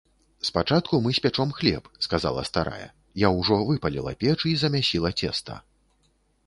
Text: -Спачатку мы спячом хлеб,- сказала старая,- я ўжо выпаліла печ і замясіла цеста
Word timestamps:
-Спачатку 0.49 0.99
мы 0.99 1.13
спячом 1.13 1.51
хлеб,- 1.51 1.87
сказала 2.05 2.41
старая,- 2.49 2.89
я 3.25 3.29
ўжо 3.39 3.59
выпаліла 3.69 4.17
печ 4.23 4.39
і 4.55 4.57
замясіла 4.65 5.17
цеста 5.23 5.63